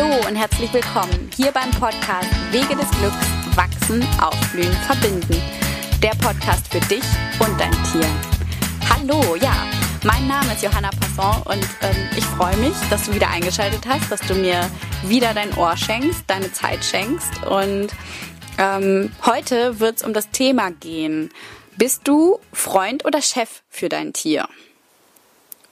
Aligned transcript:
Hallo 0.00 0.16
und 0.26 0.34
herzlich 0.34 0.72
willkommen 0.72 1.30
hier 1.36 1.52
beim 1.52 1.70
Podcast 1.72 2.30
Wege 2.52 2.74
des 2.74 2.90
Glücks, 2.92 3.54
Wachsen, 3.54 4.02
Aufblühen, 4.18 4.72
Verbinden. 4.86 5.36
Der 6.02 6.12
Podcast 6.12 6.68
für 6.72 6.80
dich 6.80 7.04
und 7.38 7.60
dein 7.60 7.72
Tier. 7.92 8.08
Hallo, 8.88 9.36
ja, 9.36 9.52
mein 10.04 10.26
Name 10.26 10.54
ist 10.54 10.62
Johanna 10.62 10.88
Passon 10.88 11.42
und 11.42 11.68
ähm, 11.82 12.08
ich 12.16 12.24
freue 12.24 12.56
mich, 12.56 12.72
dass 12.88 13.06
du 13.06 13.14
wieder 13.14 13.28
eingeschaltet 13.28 13.86
hast, 13.86 14.10
dass 14.10 14.20
du 14.22 14.34
mir 14.34 14.70
wieder 15.04 15.34
dein 15.34 15.52
Ohr 15.58 15.76
schenkst, 15.76 16.24
deine 16.28 16.50
Zeit 16.50 16.82
schenkst. 16.82 17.44
Und 17.44 17.88
ähm, 18.56 19.12
heute 19.26 19.80
wird 19.80 19.98
es 19.98 20.02
um 20.02 20.14
das 20.14 20.30
Thema 20.30 20.70
gehen. 20.70 21.28
Bist 21.76 22.08
du 22.08 22.40
Freund 22.54 23.04
oder 23.04 23.20
Chef 23.20 23.62
für 23.68 23.90
dein 23.90 24.14
Tier? 24.14 24.48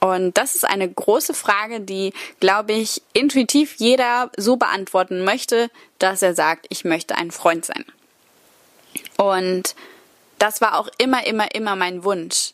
Und 0.01 0.39
das 0.39 0.55
ist 0.55 0.65
eine 0.65 0.89
große 0.89 1.35
Frage, 1.35 1.81
die, 1.81 2.13
glaube 2.41 2.73
ich, 2.73 3.03
intuitiv 3.13 3.77
jeder 3.79 4.31
so 4.37 4.57
beantworten 4.57 5.25
möchte, 5.25 5.71
dass 5.99 6.23
er 6.23 6.35
sagt, 6.35 6.67
ich 6.69 6.85
möchte 6.85 7.17
ein 7.17 7.31
Freund 7.31 7.65
sein. 7.65 7.85
Und 9.17 9.75
das 10.39 10.61
war 10.61 10.79
auch 10.79 10.89
immer, 10.99 11.27
immer, 11.27 11.53
immer 11.55 11.75
mein 11.75 12.05
Wunsch. 12.05 12.53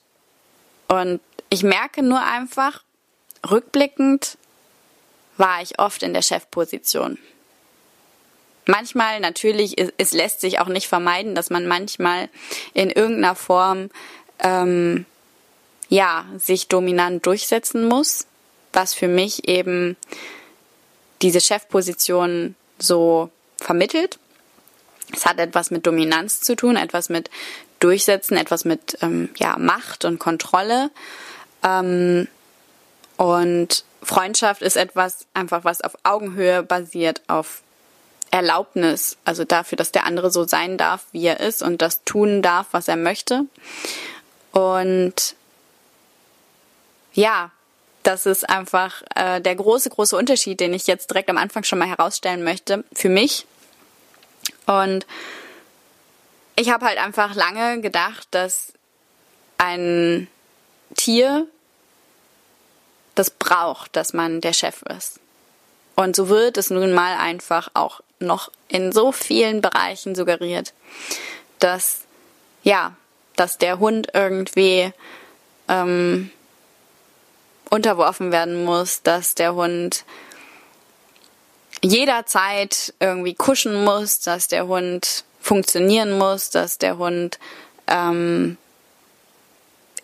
Und 0.89 1.21
ich 1.51 1.63
merke 1.63 2.03
nur 2.03 2.23
einfach, 2.23 2.83
rückblickend 3.49 4.39
war 5.37 5.61
ich 5.63 5.79
oft 5.79 6.03
in 6.03 6.15
der 6.15 6.23
Chefposition. 6.23 7.19
Manchmal 8.67 9.21
natürlich, 9.21 9.77
es, 9.99 10.13
lässt 10.13 10.41
sich 10.41 10.59
auch 10.59 10.69
nicht 10.69 10.89
vermeiden, 10.89 11.35
dass 11.35 11.51
man 11.51 11.67
manchmal 11.67 12.31
in 12.73 12.89
irgendeiner 12.89 13.35
Form 13.35 13.91
ähm, 14.39 15.05
ja, 15.95 16.27
sich 16.39 16.67
dominant 16.67 17.25
durchsetzen 17.25 17.87
muss, 17.87 18.27
was 18.73 18.95
für 18.95 19.07
mich 19.07 19.47
eben 19.47 19.97
diese 21.23 21.41
Chefposition 21.41 22.57
so 22.81 23.31
vermittelt. 23.59 24.19
Es 25.13 25.25
hat 25.25 25.39
etwas 25.39 25.71
mit 25.71 25.87
Dominanz 25.87 26.41
zu 26.41 26.57
tun, 26.57 26.75
etwas 26.75 27.11
mit 27.11 27.31
Durchsetzen, 27.79 28.37
etwas 28.37 28.65
mit 28.65 28.99
ähm, 29.03 29.29
ja, 29.37 29.57
Macht 29.57 30.05
und 30.05 30.19
Kontrolle. 30.19 30.91
Ähm, 31.63 32.27
und 33.17 33.85
Freundschaft 34.03 34.63
ist 34.63 34.77
etwas 34.77 35.27
einfach, 35.33 35.63
was 35.63 35.81
auf 35.81 35.97
Augenhöhe 36.03 36.65
basiert, 36.65 37.23
auf 37.29 37.63
Erlaubnis, 38.33 39.17
also 39.25 39.45
dafür, 39.45 39.77
dass 39.77 39.93
der 39.93 40.07
andere 40.07 40.33
so 40.33 40.45
sein 40.45 40.77
darf, 40.77 41.05
wie 41.13 41.25
er 41.27 41.39
ist 41.39 41.63
und 41.63 41.83
das 41.83 42.03
tun 42.03 42.43
darf, 42.43 42.67
was 42.73 42.89
er 42.89 42.97
möchte. 42.97 43.45
Und 44.51 45.37
ja, 47.15 47.51
das 48.03 48.27
ist 48.27 48.49
einfach 48.49 49.03
äh, 49.15 49.41
der 49.41 49.57
große, 49.57 49.89
große 49.89 50.17
Unterschied, 50.17 50.61
den 50.61 50.75
ich 50.75 50.87
jetzt 50.87 51.11
direkt 51.11 51.31
am 51.31 51.39
Anfang 51.39 51.65
schon 51.65 51.79
mal 51.79 51.89
herausstellen 51.89 52.45
möchte 52.45 52.85
für 52.93 53.09
mich. 53.09 53.47
Und 54.67 55.07
ich 56.57 56.71
habe 56.71 56.87
halt 56.87 56.99
einfach 56.99 57.35
lange 57.35 57.81
gedacht, 57.81 58.29
dass 58.31 58.73
ein 59.59 60.29
Tier 60.95 61.47
das 63.15 63.31
braucht, 63.31 63.97
dass 63.97 64.13
man 64.13 64.41
der 64.41 64.53
Chef 64.53 64.83
ist. 64.83 65.21
Und 65.97 66.17
so 66.17 66.29
wird 66.29 66.59
es 66.59 66.71
nun 66.71 66.93
mal 66.93 67.17
einfach 67.17 67.71
auch 67.75 68.01
noch 68.19 68.51
in 68.69 68.93
so 68.93 69.13
vielen 69.13 69.61
Bereichen 69.61 70.15
suggeriert, 70.15 70.73
dass 71.59 72.03
ja, 72.63 72.97
dass 73.37 73.59
der 73.59 73.79
Hund 73.79 74.09
irgendwie 74.15 74.93
ähm, 75.69 76.31
unterworfen 77.75 78.31
werden 78.31 78.65
muss, 78.65 79.03
dass 79.03 79.35
der 79.35 79.57
Hund 79.57 80.05
jederzeit 81.83 82.95
irgendwie 83.01 83.35
kuschen 83.35 83.85
muss, 83.85 84.21
dass 84.21 84.47
der 84.47 84.69
Hund 84.69 85.25
funktionieren 85.41 86.17
muss, 86.17 86.51
dass 86.51 86.79
der 86.79 86.99
Hund 86.99 87.41
ähm, 87.89 88.57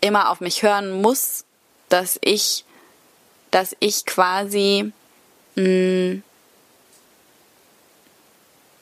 immer 0.01 0.31
auf 0.31 0.41
mich 0.41 0.65
hören 0.65 0.91
muss, 1.01 1.45
dass 1.89 2.19
ich, 2.23 2.65
dass 3.53 3.77
ich 3.79 4.05
quasi, 4.05 4.93
mh, 5.55 5.63
mm, 5.63 6.23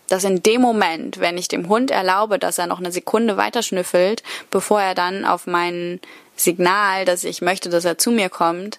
dass 0.09 0.25
in 0.25 0.43
dem 0.43 0.63
Moment, 0.63 1.21
wenn 1.21 1.37
ich 1.37 1.49
dem 1.49 1.69
Hund 1.69 1.91
erlaube, 1.91 2.39
dass 2.39 2.57
er 2.57 2.67
noch 2.67 2.79
eine 2.79 2.91
Sekunde 2.91 3.37
weiter 3.37 3.63
schnüffelt, 3.63 4.23
bevor 4.51 4.81
er 4.81 4.95
dann 4.95 5.27
auf 5.27 5.47
meinen 5.47 6.01
Signal, 6.41 7.05
dass 7.05 7.25
ich 7.25 7.43
möchte, 7.43 7.69
dass 7.69 7.85
er 7.85 7.99
zu 7.99 8.11
mir 8.11 8.29
kommt, 8.29 8.79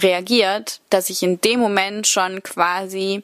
reagiert, 0.00 0.80
dass 0.90 1.10
ich 1.10 1.22
in 1.22 1.40
dem 1.40 1.60
Moment 1.60 2.06
schon 2.06 2.42
quasi, 2.42 3.22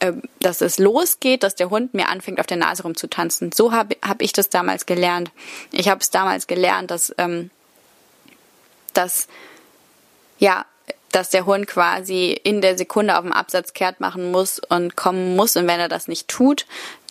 äh, 0.00 0.12
dass 0.40 0.60
es 0.60 0.78
losgeht, 0.78 1.42
dass 1.42 1.54
der 1.54 1.70
Hund 1.70 1.94
mir 1.94 2.08
anfängt, 2.08 2.40
auf 2.40 2.46
der 2.46 2.58
Nase 2.58 2.82
rumzutanzen. 2.82 3.52
So 3.52 3.72
habe 3.72 3.96
hab 4.02 4.20
ich 4.20 4.32
das 4.32 4.50
damals 4.50 4.86
gelernt. 4.86 5.30
Ich 5.72 5.88
habe 5.88 6.00
es 6.00 6.10
damals 6.10 6.46
gelernt, 6.46 6.90
dass, 6.90 7.14
ähm, 7.18 7.50
dass, 8.92 9.28
ja, 10.38 10.66
dass 11.12 11.30
der 11.30 11.46
Hund 11.46 11.66
quasi 11.66 12.32
in 12.32 12.60
der 12.60 12.78
Sekunde 12.78 13.16
auf 13.16 13.22
dem 13.22 13.32
Absatz 13.32 13.72
kehrt 13.72 14.00
machen 14.00 14.30
muss 14.30 14.60
und 14.60 14.96
kommen 14.96 15.36
muss. 15.36 15.56
Und 15.56 15.66
wenn 15.66 15.80
er 15.80 15.88
das 15.88 16.06
nicht 16.06 16.28
tut, 16.28 16.66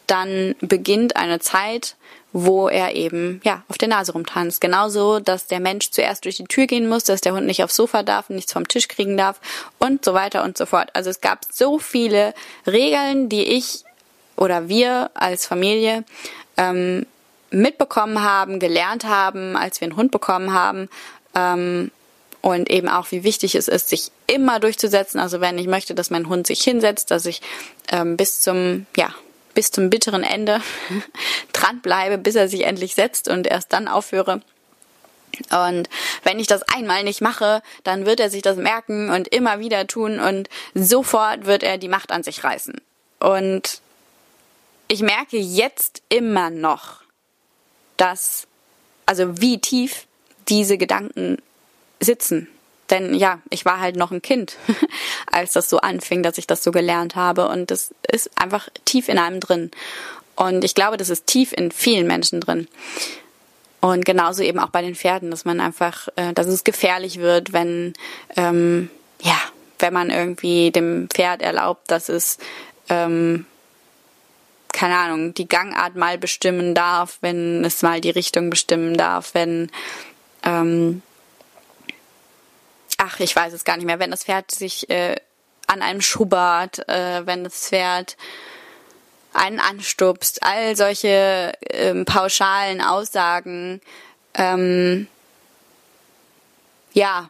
dann 0.10 0.56
beginnt 0.62 1.16
eine 1.16 1.40
Zeit, 1.40 1.96
wo 2.32 2.68
er 2.68 2.96
eben 2.96 3.42
ja 3.44 3.64
auf 3.70 3.78
der 3.78 3.88
Nase 3.88 4.12
rumtanzt. 4.12 4.62
Genauso, 4.62 5.20
dass 5.20 5.48
der 5.48 5.60
Mensch 5.60 5.90
zuerst 5.90 6.26
durch 6.26 6.36
die 6.36 6.44
Tür 6.44 6.68
gehen 6.68 6.88
muss, 6.88 7.04
dass 7.04 7.22
der 7.22 7.34
Hund 7.34 7.46
nicht 7.46 7.64
aufs 7.64 7.76
Sofa 7.76 8.04
darf, 8.04 8.30
nichts 8.30 8.54
vom 8.54 8.68
Tisch 8.68 8.88
kriegen 8.88 9.18
darf 9.18 9.40
und 9.80 10.06
so 10.06 10.14
weiter 10.14 10.44
und 10.44 10.58
so 10.58 10.66
fort. 10.66 10.90
Also 10.94 11.10
es 11.10 11.22
gab 11.22 11.46
so 11.52 11.80
viele 11.80 12.34
Regeln, 12.68 13.30
die 13.30 13.44
ich 13.44 13.84
oder 14.36 14.70
wir 14.70 15.10
als 15.16 15.46
Familie 15.46 16.04
ähm, 16.58 17.06
mitbekommen 17.52 18.22
haben, 18.24 18.60
gelernt 18.60 19.06
haben, 19.06 19.56
als 19.56 19.82
wir 19.82 19.88
einen 19.88 19.98
Hund 19.98 20.12
bekommen 20.12 20.54
haben. 20.54 20.88
Ähm, 21.36 21.92
und 22.42 22.70
eben 22.70 22.88
auch, 22.88 23.12
wie 23.12 23.24
wichtig 23.24 23.56
es 23.56 23.68
ist, 23.68 23.90
sich 23.90 24.12
immer 24.28 24.60
durchzusetzen. 24.62 25.20
Also 25.20 25.42
wenn 25.42 25.58
ich 25.58 25.68
möchte, 25.68 25.94
dass 25.94 26.10
mein 26.10 26.30
Hund 26.30 26.48
sich 26.48 26.62
hinsetzt, 26.62 27.12
dass 27.12 27.26
ich 27.26 27.42
ähm, 27.92 28.16
bis 28.16 28.40
zum, 28.40 28.86
ja, 28.96 29.14
bis 29.54 29.72
zum 29.72 29.90
bitteren 29.90 30.24
Ende 30.24 30.62
dranbleibe, 31.54 32.18
bis 32.18 32.36
er 32.36 32.48
sich 32.48 32.66
endlich 32.66 32.96
setzt 32.96 33.28
und 33.28 33.48
erst 33.48 33.74
dann 33.74 33.88
aufhöre. 33.88 34.42
Und 35.52 35.90
wenn 36.24 36.40
ich 36.40 36.48
das 36.48 36.64
einmal 36.64 37.04
nicht 37.04 37.22
mache, 37.22 37.62
dann 37.84 38.06
wird 38.06 38.20
er 38.20 38.30
sich 38.30 38.42
das 38.42 38.58
merken 38.58 39.10
und 39.10 39.28
immer 39.28 39.60
wieder 39.60 39.88
tun 39.88 40.20
und 40.20 40.50
sofort 40.74 41.46
wird 41.46 41.64
er 41.64 41.78
die 41.78 41.88
Macht 41.88 42.12
an 42.12 42.24
sich 42.24 42.44
reißen. 42.44 42.82
Und 43.20 43.82
ich 44.88 45.02
merke 45.02 45.38
jetzt 45.38 46.02
immer 46.10 46.50
noch, 46.50 47.02
dass, 47.98 48.48
also 49.06 49.40
wie 49.40 49.60
tief 49.60 50.08
diese 50.48 50.78
Gedanken 50.78 51.38
sitzen. 52.00 52.48
Denn 52.90 53.14
ja, 53.14 53.40
ich 53.50 53.66
war 53.66 53.80
halt 53.80 53.96
noch 53.96 54.12
ein 54.12 54.22
Kind, 54.22 54.58
als 55.32 55.54
das 55.54 55.70
so 55.70 55.80
anfing, 55.80 56.24
dass 56.24 56.38
ich 56.38 56.48
das 56.48 56.64
so 56.64 56.72
gelernt 56.72 57.16
habe. 57.16 57.48
Und 57.48 57.72
das 57.72 57.94
ist 58.12 58.32
einfach 58.40 58.70
tief 58.86 59.10
in 59.10 59.20
einem 59.20 59.40
drin. 59.40 59.72
Und 60.36 60.64
ich 60.64 60.74
glaube, 60.74 60.98
das 60.98 61.10
ist 61.10 61.28
tief 61.28 61.52
in 61.54 61.72
vielen 61.72 62.08
Menschen 62.08 62.40
drin. 62.40 62.68
Und 63.82 64.06
genauso 64.06 64.44
eben 64.44 64.60
auch 64.60 64.70
bei 64.70 64.82
den 64.82 64.96
Pferden, 64.96 65.32
dass 65.32 65.46
man 65.46 65.60
einfach, 65.60 66.10
äh, 66.16 66.34
dass 66.34 66.48
es 66.48 66.64
gefährlich 66.64 67.20
wird, 67.20 67.54
wenn, 67.54 67.94
ähm, 68.36 68.90
ja, 69.22 69.38
wenn 69.80 69.94
man 69.94 70.10
irgendwie 70.10 70.72
dem 70.72 71.10
Pferd 71.10 71.42
erlaubt, 71.42 71.90
dass 71.90 72.10
es, 72.10 72.38
ähm, 72.90 73.46
keine 74.74 74.98
Ahnung, 74.98 75.34
die 75.34 75.48
Gangart 75.48 75.96
mal 75.96 76.18
bestimmen 76.18 76.76
darf, 76.76 77.18
wenn 77.22 77.64
es 77.64 77.82
mal 77.82 78.02
die 78.02 78.10
Richtung 78.10 78.50
bestimmen 78.50 78.98
darf, 78.98 79.34
wenn, 79.34 79.72
ähm, 80.44 81.02
ach, 83.00 83.20
ich 83.20 83.36
weiß 83.36 83.54
es 83.54 83.64
gar 83.64 83.78
nicht 83.78 83.86
mehr, 83.86 84.00
wenn 84.00 84.12
das 84.12 84.26
Pferd 84.26 84.52
sich 84.52 84.90
äh, 84.90 85.16
an 85.66 85.82
einem 85.82 86.02
schubbert, 86.02 86.88
äh, 86.90 87.26
wenn 87.26 87.44
das 87.44 87.70
Pferd 87.70 88.18
einen 89.34 89.60
anstupst, 89.60 90.44
all 90.44 90.76
solche 90.76 91.54
ähm, 91.70 92.06
pauschalen 92.06 92.82
Aussagen, 92.82 93.80
ähm, 94.34 95.08
ja, 96.94 97.30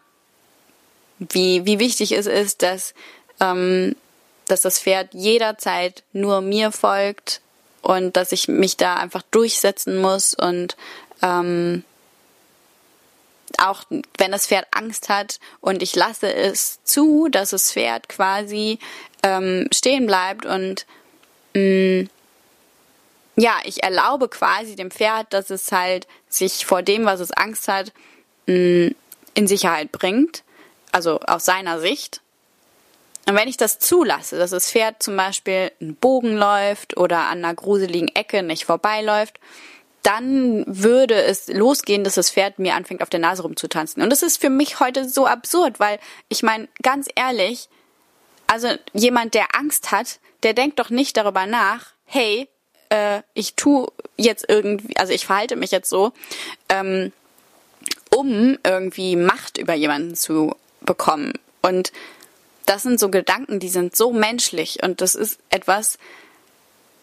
wie, 1.19 1.66
wie 1.66 1.80
wichtig 1.80 2.13
es 2.13 2.25
ist, 2.25 2.63
dass, 2.63 2.94
ähm, 3.39 3.95
dass 4.48 4.62
das 4.62 4.80
Pferd 4.80 5.13
jederzeit 5.13 6.04
nur 6.13 6.42
mir 6.42 6.71
folgt 6.71 7.42
und 7.81 8.18
dass 8.18 8.31
ich 8.31 8.48
mich 8.48 8.75
da 8.75 8.95
einfach 8.95 9.21
durchsetzen 9.30 9.98
muss 9.98 10.33
und 10.33 10.75
ähm, 11.21 11.83
auch 13.57 13.84
wenn 14.18 14.31
das 14.31 14.48
Pferd 14.48 14.68
Angst 14.72 15.10
hat 15.10 15.40
und 15.62 15.81
ich 15.81 15.96
lasse 15.96 16.34
es 16.34 16.84
zu, 16.84 17.28
dass 17.30 17.50
das 17.50 17.72
Pferd 17.72 18.10
quasi 18.10 18.80
ähm, 19.24 19.68
stehen 19.74 20.06
bleibt 20.06 20.46
und 20.46 20.86
mh, 21.54 21.62
mm, 22.04 22.10
ja, 23.36 23.56
ich 23.63 23.84
erlaube 23.84 24.28
quasi 24.28 24.75
dem 24.75 24.92
Pferd, 24.92 25.28
dass 25.31 25.50
es 25.50 25.72
halt 25.72 26.07
sich 26.28 26.66
vor 26.66 26.81
dem, 26.81 27.06
was 27.06 27.22
es 27.22 27.31
Angst 27.31 27.68
hat, 27.68 27.94
mh, 28.48 28.56
mm, 28.56 28.96
in 29.36 29.48
Sicherheit 29.48 29.92
bringt, 29.92 30.44
also 30.92 31.19
aus 31.22 31.45
seiner 31.45 31.80
Sicht. 31.80 32.22
Und 33.28 33.36
wenn 33.36 33.48
ich 33.48 33.57
das 33.57 33.80
zulasse, 33.80 34.38
dass 34.38 34.50
das 34.52 34.72
Pferd 34.72 35.04
zum 35.04 35.16
Beispiel 35.16 35.72
einen 35.80 35.95
Bogen 35.95 36.36
läuft 36.36 36.98
oder 36.98 37.19
an 37.28 37.44
einer 37.44 37.54
gruseligen 37.54 38.07
Ecke 38.16 38.44
nicht 38.44 38.66
vorbeiläuft, 38.66 39.40
dann 40.09 40.63
würde 40.65 41.21
es 41.21 41.50
losgehen, 41.50 42.03
dass 42.03 42.15
das 42.15 42.31
Pferd 42.31 42.57
mir 42.57 42.73
anfängt, 42.73 43.03
auf 43.03 43.11
der 43.11 43.19
Nase 43.19 43.44
rumzutanzen. 43.44 44.01
Und 44.01 44.09
das 44.09 44.23
ist 44.23 44.41
für 44.41 44.50
mich 44.50 44.79
heute 44.79 45.07
so 45.07 45.27
absurd, 45.27 45.79
weil 45.79 46.00
ich 46.29 46.41
meine, 46.41 46.67
ganz 46.81 47.07
ehrlich, 47.13 47.69
also 48.47 48.69
jemand, 48.94 49.35
der 49.35 49.53
Angst 49.53 49.91
hat, 49.91 50.19
der 50.41 50.56
denkt 50.56 50.79
doch 50.79 50.89
nicht 50.89 51.15
darüber 51.15 51.45
nach, 51.45 51.91
hey, 52.06 52.50
äh, 52.89 53.21
ich 53.35 53.53
tu 53.53 53.85
jetzt 54.17 54.45
irgendwie, 54.47 54.97
also 54.97 55.13
ich 55.13 55.27
verhalte 55.27 55.56
mich 55.56 55.69
jetzt 55.69 55.91
so, 55.91 56.11
ähm, 56.69 57.13
um 58.09 58.57
irgendwie 58.63 59.15
Macht 59.15 59.59
über 59.59 59.75
jemanden 59.75 60.15
zu 60.15 60.56
bekommen. 60.81 61.33
Und 61.61 61.91
das 62.65 62.81
sind 62.81 63.00
so 63.00 63.09
Gedanken, 63.09 63.59
die 63.59 63.69
sind 63.69 63.95
so 63.95 64.11
menschlich 64.11 64.81
und 64.81 65.01
das 65.01 65.13
ist 65.13 65.39
etwas, 65.51 66.00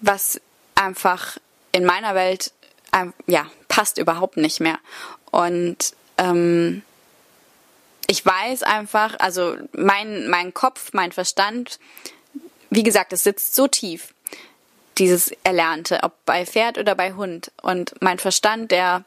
was 0.01 0.41
einfach 0.75 1.39
in 1.71 1.85
meiner 1.85 2.17
Welt 2.17 2.53
äh, 3.03 3.07
ja 3.27 3.47
passt 3.69 3.99
überhaupt 3.99 4.37
nicht 4.37 4.61
mehr. 4.61 4.79
Und 5.31 5.95
ähm, 6.19 6.83
ich 8.07 8.25
weiß 8.25 8.63
einfach, 8.63 9.17
also 9.19 9.57
mein 9.73 10.29
mein 10.29 10.55
Kopf, 10.55 10.93
mein 10.93 11.13
Verstand, 11.13 11.79
wie 12.71 12.83
gesagt, 12.83 13.13
es 13.13 13.25
sitzt 13.25 13.55
so 13.55 13.67
tief 13.67 14.15
dieses 14.99 15.31
Erlernte, 15.45 16.01
ob 16.03 16.13
bei 16.25 16.47
Pferd 16.47 16.79
oder 16.79 16.95
bei 16.95 17.13
Hund. 17.13 17.51
Und 17.63 17.95
mein 18.01 18.19
Verstand, 18.19 18.71
der 18.71 19.05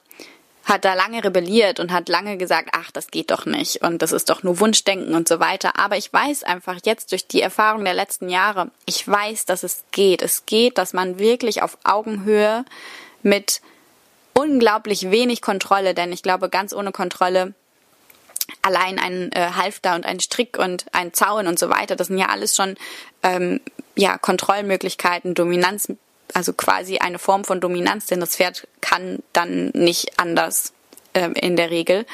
hat 0.65 0.85
da 0.85 0.93
lange 0.93 1.23
rebelliert 1.23 1.79
und 1.79 1.91
hat 1.91 2.09
lange 2.09 2.37
gesagt, 2.37 2.69
ach, 2.73 2.91
das 2.91 3.07
geht 3.07 3.31
doch 3.31 3.45
nicht 3.45 3.81
und 3.81 4.01
das 4.03 4.11
ist 4.11 4.29
doch 4.29 4.43
nur 4.43 4.59
Wunschdenken 4.59 5.15
und 5.15 5.27
so 5.27 5.39
weiter. 5.39 5.79
Aber 5.79 5.97
ich 5.97 6.13
weiß 6.13 6.43
einfach 6.43 6.77
jetzt 6.85 7.11
durch 7.11 7.27
die 7.27 7.41
Erfahrung 7.41 7.83
der 7.83 7.95
letzten 7.95 8.29
Jahre, 8.29 8.69
ich 8.85 9.07
weiß, 9.07 9.45
dass 9.45 9.63
es 9.63 9.83
geht. 9.91 10.21
Es 10.21 10.45
geht, 10.45 10.77
dass 10.77 10.93
man 10.93 11.17
wirklich 11.17 11.63
auf 11.63 11.77
Augenhöhe 11.83 12.65
mit 13.23 13.61
unglaublich 14.39 15.11
wenig 15.11 15.41
Kontrolle, 15.41 15.93
denn 15.93 16.11
ich 16.11 16.23
glaube, 16.23 16.49
ganz 16.49 16.73
ohne 16.73 16.91
Kontrolle 16.91 17.53
allein 18.61 18.97
ein 18.97 19.31
äh, 19.33 19.51
Halfter 19.55 19.95
und 19.95 20.05
ein 20.05 20.19
Strick 20.19 20.57
und 20.57 20.85
ein 20.91 21.13
Zaun 21.13 21.47
und 21.47 21.59
so 21.59 21.69
weiter, 21.69 21.95
das 21.95 22.07
sind 22.07 22.17
ja 22.17 22.27
alles 22.27 22.55
schon 22.55 22.75
ähm, 23.21 23.59
ja 23.95 24.17
Kontrollmöglichkeiten, 24.17 25.35
Dominanz, 25.35 25.91
also 26.33 26.53
quasi 26.53 26.97
eine 26.99 27.19
Form 27.19 27.43
von 27.43 27.59
Dominanz, 27.59 28.07
denn 28.07 28.19
das 28.19 28.35
Pferd 28.35 28.67
kann 28.81 29.19
dann 29.33 29.69
nicht 29.73 30.19
anders 30.19 30.73
äh, 31.13 31.29
in 31.39 31.55
der 31.55 31.69
Regel 31.69 32.05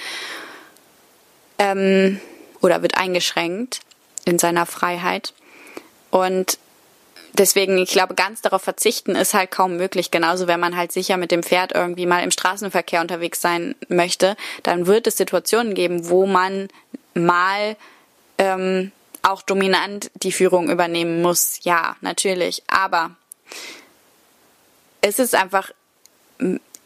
ähm, 1.59 2.19
oder 2.61 2.81
wird 2.81 2.97
eingeschränkt 2.97 3.81
in 4.25 4.39
seiner 4.39 4.65
Freiheit. 4.65 5.33
Und 6.09 6.57
deswegen, 7.39 7.77
ich 7.77 7.91
glaube, 7.91 8.15
ganz 8.15 8.41
darauf 8.41 8.61
verzichten 8.61 9.15
ist 9.15 9.33
halt 9.33 9.51
kaum 9.51 9.77
möglich. 9.77 10.11
Genauso, 10.11 10.47
wenn 10.47 10.59
man 10.59 10.75
halt 10.75 10.91
sicher 10.91 11.17
mit 11.17 11.31
dem 11.31 11.43
Pferd 11.43 11.73
irgendwie 11.73 12.05
mal 12.05 12.23
im 12.23 12.31
Straßenverkehr 12.31 13.01
unterwegs 13.01 13.41
sein 13.41 13.75
möchte, 13.87 14.35
dann 14.63 14.87
wird 14.87 15.07
es 15.07 15.17
Situationen 15.17 15.73
geben, 15.73 16.09
wo 16.09 16.25
man 16.25 16.67
mal 17.13 17.75
ähm, 18.37 18.91
auch 19.21 19.41
dominant 19.41 20.11
die 20.15 20.31
Führung 20.31 20.69
übernehmen 20.69 21.21
muss. 21.21 21.59
Ja, 21.63 21.95
natürlich. 22.01 22.63
Aber 22.67 23.11
es 25.01 25.19
ist 25.19 25.35
einfach, 25.35 25.71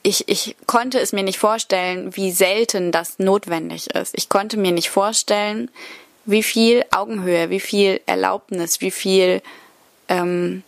ich, 0.04 0.28
ich 0.30 0.56
konnte 0.66 1.00
es 1.00 1.12
mir 1.12 1.24
nicht 1.24 1.40
vorstellen, 1.40 2.16
wie 2.16 2.32
selten 2.32 2.92
das 2.92 3.20
notwendig 3.20 3.90
ist. 3.92 4.14
Ich 4.18 4.30
konnte 4.30 4.58
mir 4.58 4.72
nicht 4.72 4.90
vorstellen, 4.90 5.70
wie 6.26 6.44
viel 6.44 6.86
Augenhöhe, 6.92 7.50
wie 7.50 7.60
viel 7.60 8.02
Erlaubnis, 8.06 8.82
wie 8.82 8.92
viel 8.92 9.42
ähm, 10.10 10.64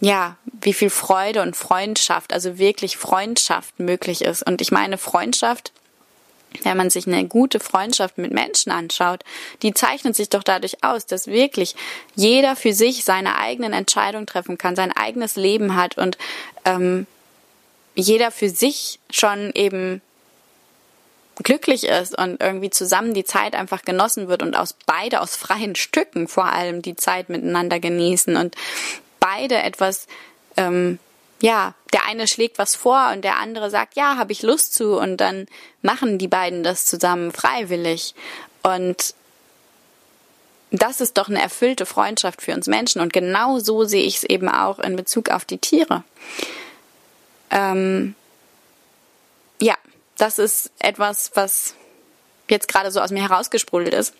ja, 0.00 0.36
wie 0.60 0.72
viel 0.72 0.90
Freude 0.90 1.42
und 1.42 1.56
Freundschaft, 1.56 2.32
also 2.32 2.58
wirklich 2.58 2.96
Freundschaft 2.96 3.78
möglich 3.78 4.22
ist. 4.22 4.46
Und 4.46 4.60
ich 4.60 4.70
meine, 4.70 4.96
Freundschaft, 4.96 5.72
wenn 6.62 6.76
man 6.76 6.88
sich 6.90 7.06
eine 7.06 7.26
gute 7.26 7.60
Freundschaft 7.60 8.16
mit 8.16 8.32
Menschen 8.32 8.70
anschaut, 8.70 9.24
die 9.62 9.74
zeichnet 9.74 10.16
sich 10.16 10.28
doch 10.28 10.42
dadurch 10.42 10.82
aus, 10.82 11.06
dass 11.06 11.26
wirklich 11.26 11.74
jeder 12.14 12.56
für 12.56 12.72
sich 12.72 13.04
seine 13.04 13.36
eigenen 13.36 13.72
Entscheidungen 13.72 14.26
treffen 14.26 14.56
kann, 14.56 14.76
sein 14.76 14.92
eigenes 14.92 15.36
Leben 15.36 15.74
hat 15.76 15.98
und 15.98 16.16
ähm, 16.64 17.06
jeder 17.94 18.30
für 18.30 18.48
sich 18.48 19.00
schon 19.10 19.50
eben 19.54 20.00
glücklich 21.42 21.84
ist 21.84 22.16
und 22.16 22.42
irgendwie 22.42 22.70
zusammen 22.70 23.14
die 23.14 23.24
Zeit 23.24 23.54
einfach 23.54 23.82
genossen 23.82 24.28
wird 24.28 24.42
und 24.42 24.56
aus 24.56 24.74
beide 24.86 25.20
aus 25.20 25.36
freien 25.36 25.76
Stücken 25.76 26.28
vor 26.28 26.46
allem 26.46 26.82
die 26.82 26.96
Zeit 26.96 27.28
miteinander 27.28 27.80
genießen 27.80 28.36
und 28.36 28.56
beide 29.20 29.62
etwas 29.62 30.06
ähm, 30.56 30.98
ja, 31.40 31.74
der 31.92 32.04
eine 32.06 32.26
schlägt 32.26 32.58
was 32.58 32.74
vor 32.74 33.10
und 33.12 33.22
der 33.22 33.38
andere 33.38 33.70
sagt, 33.70 33.96
ja, 33.96 34.16
habe 34.16 34.32
ich 34.32 34.42
Lust 34.42 34.74
zu 34.74 34.98
und 34.98 35.18
dann 35.18 35.46
machen 35.82 36.18
die 36.18 36.28
beiden 36.28 36.62
das 36.62 36.84
zusammen 36.84 37.32
freiwillig 37.32 38.14
und 38.62 39.14
das 40.70 41.00
ist 41.00 41.16
doch 41.16 41.28
eine 41.28 41.40
erfüllte 41.40 41.86
Freundschaft 41.86 42.42
für 42.42 42.54
uns 42.54 42.66
Menschen 42.66 43.00
und 43.00 43.12
genau 43.12 43.58
so 43.58 43.84
sehe 43.84 44.02
ich 44.02 44.16
es 44.16 44.24
eben 44.24 44.48
auch 44.48 44.78
in 44.80 44.96
Bezug 44.96 45.30
auf 45.30 45.44
die 45.44 45.58
Tiere. 45.58 46.02
Ähm, 47.50 48.14
das 50.18 50.38
ist 50.38 50.70
etwas, 50.78 51.30
was 51.34 51.74
jetzt 52.48 52.68
gerade 52.68 52.90
so 52.90 53.00
aus 53.00 53.10
mir 53.10 53.22
herausgesprudelt 53.22 53.94
ist. 53.94 54.14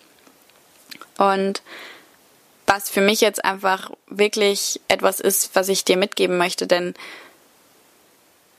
Und 1.18 1.62
was 2.66 2.90
für 2.90 3.00
mich 3.00 3.20
jetzt 3.20 3.44
einfach 3.44 3.90
wirklich 4.06 4.80
etwas 4.88 5.20
ist, 5.20 5.50
was 5.54 5.68
ich 5.68 5.84
dir 5.84 5.96
mitgeben 5.96 6.36
möchte, 6.36 6.66
denn 6.66 6.94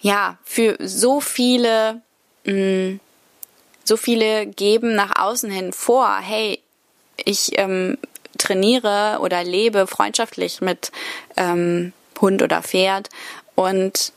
ja, 0.01 0.37
für 0.43 0.77
so 0.79 1.19
viele, 1.19 2.01
mh, 2.45 2.53
mm, 2.53 2.99
so 3.83 3.97
viele 3.97 4.45
geben 4.45 4.95
nach 4.95 5.19
außen 5.19 5.49
hin 5.49 5.73
vor, 5.73 6.17
hey, 6.19 6.61
ich 7.17 7.57
ähm, 7.57 7.97
trainiere 8.37 9.17
oder 9.21 9.43
lebe 9.43 9.87
freundschaftlich 9.87 10.61
mit 10.61 10.91
ähm, 11.37 11.93
Hund 12.21 12.41
oder 12.41 12.61
Pferd 12.61 13.09
und 13.55 14.13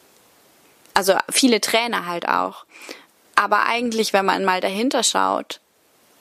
also 0.94 1.16
viele 1.30 1.60
Trainer 1.60 2.06
halt 2.06 2.28
auch. 2.28 2.64
Aber 3.34 3.66
eigentlich, 3.66 4.12
wenn 4.12 4.26
man 4.26 4.44
mal 4.44 4.60
dahinter 4.60 5.02
schaut, 5.02 5.60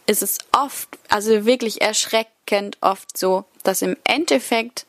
ist 0.07 0.21
es 0.21 0.39
oft, 0.51 0.89
also 1.09 1.45
wirklich 1.45 1.81
erschreckend 1.81 2.77
oft 2.81 3.17
so, 3.17 3.45
dass 3.63 3.81
im 3.81 3.95
Endeffekt 4.03 4.85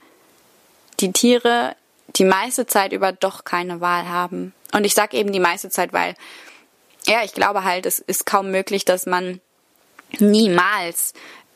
die 1.00 1.12
Tiere 1.12 1.76
die 2.16 2.24
meiste 2.24 2.66
Zeit 2.66 2.92
über 2.92 3.12
doch 3.12 3.44
keine 3.44 3.80
Wahl 3.80 4.08
haben. 4.08 4.54
Und 4.72 4.84
ich 4.84 4.94
sage 4.94 5.16
eben 5.16 5.32
die 5.32 5.40
meiste 5.40 5.70
Zeit, 5.70 5.92
weil, 5.92 6.14
ja, 7.06 7.22
ich 7.24 7.32
glaube 7.32 7.64
halt, 7.64 7.86
es 7.86 7.98
ist 7.98 8.26
kaum 8.26 8.50
möglich, 8.50 8.84
dass 8.84 9.06
man 9.06 9.40
niemals 10.18 11.14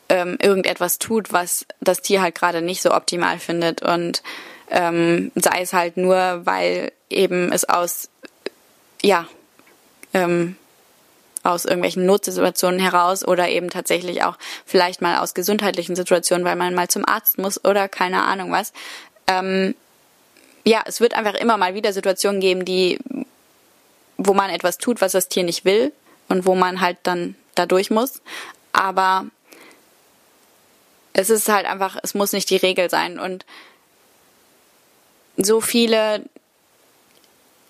ähm, 0.09 0.39
irgendetwas 0.41 0.99
tut, 0.99 1.33
was 1.33 1.67
das 1.81 2.03
Tier 2.03 2.23
halt 2.23 2.35
gerade 2.35 2.63
nicht 2.63 2.83
so 2.83 2.95
optimal 2.95 3.39
findet. 3.39 3.83
Und 3.83 4.23
ähm, 4.71 5.33
sei 5.35 5.61
es 5.61 5.73
halt 5.73 5.97
nur, 5.97 6.45
weil 6.45 6.93
eben 7.11 7.53
es 7.53 7.69
aus, 7.69 8.09
ja, 9.03 9.27
ähm, 10.17 10.57
aus 11.43 11.65
irgendwelchen 11.65 12.07
Notsituationen 12.07 12.81
heraus 12.81 13.27
oder 13.27 13.49
eben 13.49 13.71
tatsächlich 13.71 14.25
auch 14.25 14.37
vielleicht 14.65 15.01
mal 15.03 15.19
aus 15.19 15.35
gesundheitlichen 15.35 15.95
Situationen, 15.95 16.45
weil 16.45 16.57
man 16.57 16.75
mal 16.75 16.89
zum 16.89 17.07
Arzt 17.07 17.39
muss 17.39 17.63
oder 17.65 17.89
keine 17.89 18.23
Ahnung 18.23 18.51
was. 18.51 18.73
Ähm, 19.29 19.75
ja, 20.65 20.83
es 20.87 21.01
wird 21.01 21.15
einfach 21.15 21.35
immer 21.35 21.57
mal 21.59 21.75
wieder 21.75 21.93
Situationen 21.93 22.41
geben, 22.41 22.65
die, 22.65 22.99
wo 24.17 24.35
man 24.35 24.51
etwas 24.51 24.79
tut, 24.79 25.01
was 25.01 25.13
das 25.13 25.29
Tier 25.29 25.45
nicht 25.45 25.65
will 25.65 25.93
und 26.29 26.47
wo 26.47 26.57
man 26.57 26.81
halt 26.81 26.97
dann 27.05 27.37
da 27.55 27.67
durch 27.67 27.91
muss. 27.91 28.21
Aber 28.73 29.27
es 31.13 31.31
ist 31.31 31.49
halt 31.49 31.67
einfach, 31.67 31.97
es 32.03 32.15
muss 32.15 32.33
nicht 32.33 32.51
die 32.51 32.57
Regel 32.57 32.91
sein 32.91 33.19
und 33.21 33.45
so 35.37 35.61
viele 35.61 36.25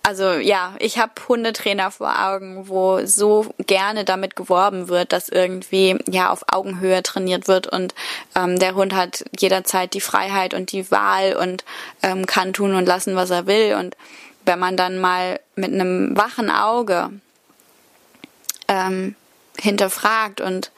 also 0.07 0.35
ja, 0.35 0.77
ich 0.79 0.99
habe 0.99 1.15
Hundetrainer 1.27 1.91
vor 1.91 2.15
Augen, 2.25 2.69
wo 2.69 3.05
so 3.05 3.53
gerne 3.67 4.05
damit 4.05 4.37
geworben 4.37 4.87
wird, 4.87 5.13
dass 5.13 5.29
irgendwie 5.29 5.99
ja 6.09 6.31
auf 6.31 6.45
Augenhöhe 6.47 7.03
trainiert 7.03 7.49
wird 7.49 7.67
und 7.67 7.93
ähm, 8.37 8.57
der 8.57 8.77
Hund 8.77 8.95
hat 8.95 9.25
jederzeit 9.37 9.95
die 9.95 10.01
Freiheit 10.01 10.55
und 10.55 10.71
die 10.71 10.93
Wahl 10.93 11.35
und 11.35 11.65
ähm, 12.05 12.25
kann 12.25 12.53
tun 12.53 12.77
und 12.77 12.87
lassen, 12.87 13.17
was 13.17 13.31
er 13.31 13.49
will. 13.49 13.75
Und 13.75 13.97
wenn 14.45 14.61
man 14.61 14.77
dann 14.77 15.01
mal 15.01 15.41
mit 15.57 15.73
einem 15.73 16.17
wachen 16.17 16.51
Auge 16.51 17.11
ähm, 18.69 19.17
hinterfragt 19.59 20.41
und 20.41 20.71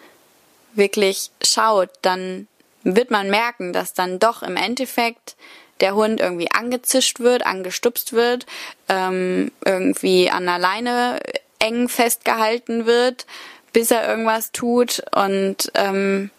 wirklich 0.73 1.33
schaut, 1.43 1.91
dann 2.01 2.49
wird 2.83 3.11
man 3.11 3.29
merken, 3.29 3.75
dass 3.75 3.93
dann 3.93 4.21
doch 4.21 4.43
im 4.43 4.57
Endeffekt 4.57 5.37
der 5.81 5.95
Hund 5.95 6.21
irgendwie 6.21 6.51
angezischt 6.51 7.21
wird, 7.21 7.47
angestupst 7.47 8.13
wird, 8.13 8.47
ähm, 8.89 9.53
irgendwie 9.65 10.31
an 10.31 10.47
der 10.47 10.59
Leine 10.59 11.21
eng 11.59 11.89
festgehalten 11.89 12.87
wird, 12.87 13.27
bis 13.73 13.91
er 13.91 14.09
irgendwas 14.09 14.53
tut 14.53 15.03
und 15.15 15.71
ähm, 15.75 16.31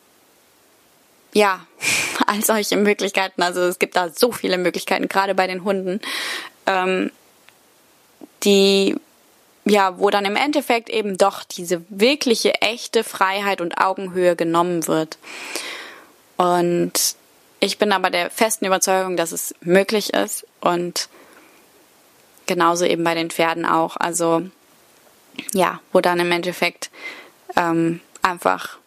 ja, 1.34 1.66
all 2.28 2.44
solche 2.44 2.78
Möglichkeiten. 2.78 3.42
Also 3.42 3.62
es 3.62 3.80
gibt 3.80 3.96
da 3.96 4.10
so 4.10 4.32
viele 4.32 4.58
Möglichkeiten, 4.58 5.08
gerade 5.08 5.36
bei 5.36 5.48
den 5.48 5.64
Hunden, 5.64 6.02
ähm, 6.66 7.12
die 8.44 8.96
ja, 9.66 10.00
wo 10.00 10.10
dann 10.10 10.26
im 10.26 10.36
Endeffekt 10.36 10.90
eben 10.90 11.18
doch 11.18 11.44
diese 11.44 11.84
wirkliche 11.90 12.56
echte 12.62 13.04
Freiheit 13.04 13.62
und 13.62 13.78
Augenhöhe 13.78 14.36
genommen 14.36 14.88
wird. 14.88 15.18
Und 16.38 17.16
ich 17.60 17.78
bin 17.78 17.92
aber 17.92 18.10
der 18.10 18.30
festen 18.30 18.66
Überzeugung, 18.66 19.18
dass 19.18 19.32
es 19.32 19.54
möglich 19.62 20.14
ist 20.14 20.46
und 20.62 21.10
genauso 22.46 22.86
eben 22.86 23.04
bei 23.04 23.16
den 23.16 23.30
Pferden 23.30 23.66
auch. 23.66 23.98
Also 23.98 24.44
ja, 25.54 25.80
wo 25.92 26.02
dann 26.02 26.20
im 26.20 26.32
Endeffekt 26.32 26.90
ähm, 27.56 28.02
einfach 28.22 28.78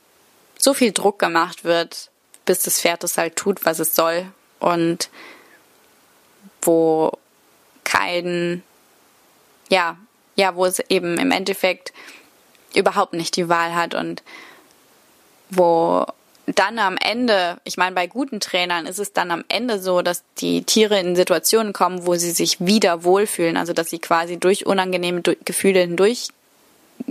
so 0.59 0.75
viel 0.75 0.93
Druck 0.93 1.19
gemacht 1.19 1.65
wird, 1.65 2.11
bis 2.45 2.61
das 2.61 2.81
Pferd 2.81 3.05
es 3.05 3.19
halt 3.19 3.37
tut, 3.37 3.65
was 3.65 3.79
es 3.79 3.95
soll 3.95 4.27
und 4.59 5.11
wo 6.63 7.13
kein, 7.85 8.63
ja, 9.69 9.97
ja, 10.37 10.55
wo 10.55 10.65
es 10.65 10.81
eben 10.89 11.19
im 11.19 11.31
Endeffekt 11.31 11.93
überhaupt 12.75 13.13
nicht 13.13 13.37
die 13.37 13.49
Wahl 13.49 13.75
hat 13.75 13.95
und 13.95 14.23
wo 15.51 16.07
dann 16.47 16.79
am 16.79 16.97
Ende, 16.97 17.59
ich 17.65 17.77
meine, 17.77 17.95
bei 17.95 18.07
guten 18.07 18.41
Trainern 18.41 18.87
ist 18.87 18.99
es 18.99 19.13
dann 19.13 19.31
am 19.31 19.45
Ende 19.49 19.79
so, 19.79 20.03
dass 20.03 20.25
die 20.39 20.65
Tiere 20.65 20.99
in 20.99 21.15
Situationen 21.15 21.73
kommen, 21.73 22.07
wo 22.07 22.15
sie 22.17 22.33
sich 22.33 22.61
wieder 22.61 23.05
wohlfühlen, 23.05 23.57
also 23.57 23.73
dass 23.73 23.91
sie 23.91 23.99
quasi 23.99 24.39
durch 24.39 24.67
unangenehme 24.67 25.23
Gefühle 25.45 25.81
hindurch, 25.81 26.29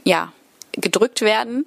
ja, 0.04 0.34
gedrückt 0.74 1.22
werden. 1.22 1.66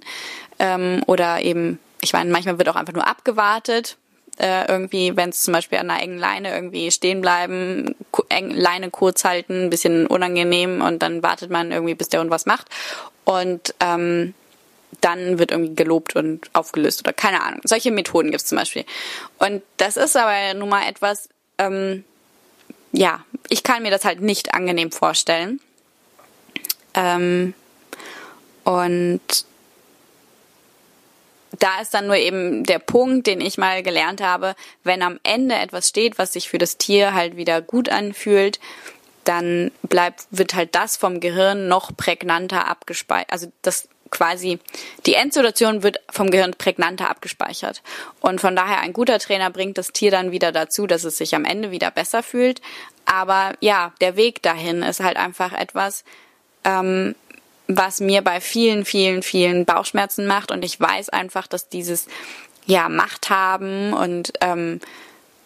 Ähm, 0.58 1.02
oder 1.06 1.40
eben, 1.40 1.78
ich 2.00 2.12
meine, 2.12 2.30
manchmal 2.30 2.58
wird 2.58 2.68
auch 2.68 2.76
einfach 2.76 2.92
nur 2.92 3.06
abgewartet, 3.06 3.96
äh, 4.38 4.66
irgendwie, 4.66 5.16
wenn 5.16 5.30
es 5.30 5.42
zum 5.42 5.52
Beispiel 5.52 5.78
an 5.78 5.90
einer 5.90 6.02
engen 6.02 6.18
Leine 6.18 6.54
irgendwie 6.54 6.90
stehen 6.90 7.20
bleiben, 7.20 7.94
eng, 8.28 8.50
Leine 8.50 8.90
kurz 8.90 9.24
halten, 9.24 9.64
ein 9.64 9.70
bisschen 9.70 10.06
unangenehm 10.06 10.82
und 10.82 11.02
dann 11.02 11.22
wartet 11.22 11.50
man 11.50 11.72
irgendwie, 11.72 11.94
bis 11.94 12.08
der 12.08 12.20
Hund 12.20 12.30
was 12.30 12.46
macht. 12.46 12.66
Und 13.24 13.74
ähm, 13.80 14.34
dann 15.00 15.38
wird 15.38 15.50
irgendwie 15.50 15.74
gelobt 15.74 16.16
und 16.16 16.50
aufgelöst 16.52 17.00
oder 17.00 17.12
keine 17.12 17.42
Ahnung. 17.42 17.60
Solche 17.64 17.90
Methoden 17.90 18.30
gibt 18.30 18.42
es 18.42 18.48
zum 18.48 18.58
Beispiel. 18.58 18.84
Und 19.38 19.62
das 19.76 19.96
ist 19.96 20.16
aber 20.16 20.54
nun 20.54 20.68
mal 20.68 20.88
etwas, 20.88 21.28
ähm, 21.58 22.04
ja, 22.92 23.24
ich 23.48 23.62
kann 23.62 23.82
mir 23.82 23.90
das 23.90 24.04
halt 24.04 24.20
nicht 24.20 24.54
angenehm 24.54 24.92
vorstellen. 24.92 25.60
Ähm, 26.94 27.54
und 28.64 29.20
da 31.58 31.80
ist 31.80 31.94
dann 31.94 32.06
nur 32.06 32.16
eben 32.16 32.64
der 32.64 32.78
Punkt, 32.78 33.26
den 33.26 33.40
ich 33.40 33.58
mal 33.58 33.82
gelernt 33.82 34.20
habe, 34.20 34.54
wenn 34.82 35.02
am 35.02 35.20
Ende 35.22 35.54
etwas 35.54 35.88
steht, 35.88 36.18
was 36.18 36.32
sich 36.32 36.48
für 36.48 36.58
das 36.58 36.78
Tier 36.78 37.14
halt 37.14 37.36
wieder 37.36 37.62
gut 37.62 37.88
anfühlt, 37.88 38.58
dann 39.24 39.70
bleibt, 39.82 40.26
wird 40.30 40.54
halt 40.54 40.74
das 40.74 40.96
vom 40.96 41.20
Gehirn 41.20 41.68
noch 41.68 41.96
prägnanter 41.96 42.68
abgespeichert. 42.68 43.30
Also 43.32 43.52
das 43.62 43.88
quasi, 44.14 44.58
die 45.04 45.14
Endsituation 45.14 45.82
wird 45.82 45.98
vom 46.08 46.30
Gehirn 46.30 46.52
prägnanter 46.52 47.10
abgespeichert. 47.10 47.82
Und 48.20 48.40
von 48.40 48.56
daher 48.56 48.80
ein 48.80 48.94
guter 48.94 49.18
Trainer 49.18 49.50
bringt 49.50 49.76
das 49.76 49.92
Tier 49.92 50.10
dann 50.10 50.30
wieder 50.30 50.52
dazu, 50.52 50.86
dass 50.86 51.04
es 51.04 51.18
sich 51.18 51.34
am 51.34 51.44
Ende 51.44 51.70
wieder 51.70 51.90
besser 51.90 52.22
fühlt. 52.22 52.62
Aber 53.04 53.52
ja, 53.60 53.92
der 54.00 54.16
Weg 54.16 54.40
dahin 54.42 54.82
ist 54.82 55.00
halt 55.00 55.18
einfach 55.18 55.52
etwas, 55.52 56.04
ähm, 56.64 57.14
was 57.66 58.00
mir 58.00 58.22
bei 58.22 58.40
vielen, 58.40 58.84
vielen, 58.84 59.22
vielen 59.22 59.66
Bauchschmerzen 59.66 60.26
macht. 60.26 60.50
Und 60.50 60.64
ich 60.64 60.80
weiß 60.80 61.10
einfach, 61.10 61.46
dass 61.46 61.68
dieses 61.68 62.06
ja 62.66 62.88
Macht 62.88 63.28
haben 63.28 63.92
und 63.92 64.32
ähm, 64.40 64.80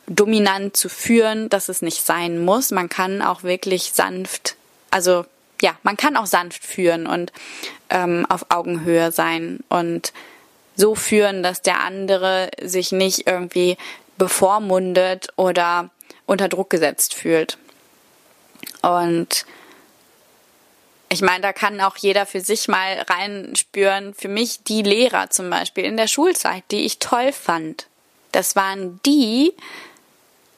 dominant 0.06 0.76
zu 0.76 0.88
führen, 0.88 1.48
dass 1.48 1.68
es 1.68 1.82
nicht 1.82 2.04
sein 2.04 2.44
muss. 2.44 2.70
Man 2.70 2.88
kann 2.88 3.22
auch 3.22 3.42
wirklich 3.42 3.92
sanft, 3.92 4.56
also 4.90 5.24
ja, 5.62 5.76
man 5.82 5.96
kann 5.96 6.16
auch 6.16 6.26
sanft 6.26 6.64
führen 6.64 7.06
und 7.06 7.32
ähm, 7.90 8.26
auf 8.28 8.46
Augenhöhe 8.50 9.12
sein 9.12 9.60
und 9.68 10.12
so 10.76 10.94
führen, 10.94 11.42
dass 11.42 11.62
der 11.62 11.80
andere 11.80 12.50
sich 12.62 12.92
nicht 12.92 13.26
irgendwie 13.26 13.76
bevormundet 14.16 15.28
oder 15.36 15.90
unter 16.26 16.48
Druck 16.48 16.70
gesetzt 16.70 17.14
fühlt. 17.14 17.58
Und 18.82 19.46
ich 21.08 21.22
meine, 21.22 21.40
da 21.40 21.52
kann 21.52 21.80
auch 21.80 21.96
jeder 21.96 22.26
für 22.26 22.40
sich 22.40 22.68
mal 22.68 23.04
reinspüren. 23.08 24.14
Für 24.14 24.28
mich 24.28 24.62
die 24.64 24.82
Lehrer 24.82 25.30
zum 25.30 25.48
Beispiel 25.48 25.84
in 25.84 25.96
der 25.96 26.06
Schulzeit, 26.06 26.64
die 26.70 26.84
ich 26.84 26.98
toll 26.98 27.32
fand, 27.32 27.86
das 28.32 28.56
waren 28.56 29.00
die, 29.06 29.54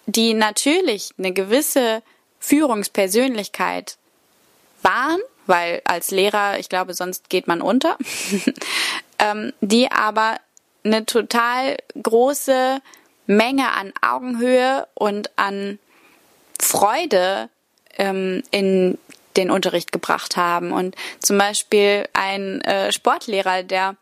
die 0.07 0.35
natürlich 0.35 1.13
eine 1.19 1.33
gewisse 1.33 2.03
Führungspersönlichkeit 2.41 3.97
waren, 4.83 5.21
weil 5.47 5.83
als 5.85 6.11
Lehrer, 6.11 6.59
ich 6.59 6.69
glaube, 6.69 6.95
sonst 6.95 7.29
geht 7.29 7.47
man 7.47 7.61
unter, 7.61 7.97
ähm, 9.19 9.53
die 9.61 9.91
aber 9.91 10.37
eine 10.85 11.05
total 11.07 11.77
große 12.03 12.81
Menge 13.27 13.73
an 13.73 13.93
Augenhöhe 14.01 14.87
und 14.95 15.31
an 15.37 15.79
Freude 16.61 17.49
ähm, 17.99 18.43
in 18.51 18.99
den 19.37 19.51
Unterricht 19.51 19.93
gebracht 19.93 20.37
haben. 20.37 20.73
Und 20.73 20.97
zum 21.21 21.39
Beispiel 21.39 22.09
ein 22.13 22.61
äh, 22.63 22.93
Sportlehrer, 22.93 23.63
der 23.63 23.97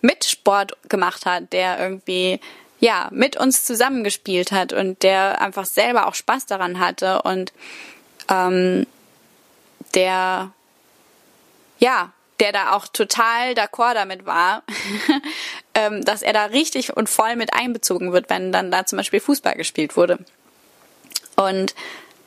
mit 0.00 0.24
Sport 0.24 0.76
gemacht 0.88 1.26
hat, 1.26 1.52
der 1.52 1.78
irgendwie 1.78 2.40
ja 2.80 3.08
mit 3.12 3.36
uns 3.36 3.64
zusammengespielt 3.64 4.52
hat 4.52 4.72
und 4.72 5.02
der 5.02 5.40
einfach 5.40 5.64
selber 5.64 6.06
auch 6.06 6.14
Spaß 6.14 6.46
daran 6.46 6.78
hatte 6.78 7.22
und 7.22 7.52
ähm, 8.28 8.86
der 9.94 10.52
ja 11.78 12.12
der 12.40 12.52
da 12.52 12.72
auch 12.72 12.88
total 12.88 13.52
d'accord 13.52 13.94
damit 13.94 14.26
war, 14.26 14.62
ähm, 15.74 16.04
dass 16.04 16.22
er 16.22 16.32
da 16.32 16.46
richtig 16.46 16.96
und 16.96 17.08
voll 17.08 17.36
mit 17.36 17.54
einbezogen 17.54 18.12
wird, 18.12 18.28
wenn 18.30 18.52
dann 18.52 18.70
da 18.70 18.86
zum 18.86 18.96
Beispiel 18.96 19.20
Fußball 19.20 19.54
gespielt 19.54 19.96
wurde. 19.96 20.18
Und 21.36 21.74